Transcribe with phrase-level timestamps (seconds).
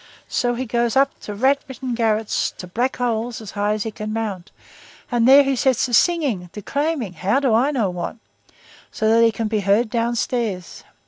[0.29, 3.91] So he goes up to rat ridden garrets, to black holes, as high as he
[3.91, 4.49] can mount,
[5.11, 8.15] and there he sets to singing, declaiming, how do I know what?
[8.91, 10.83] so that he can be heard downstairs!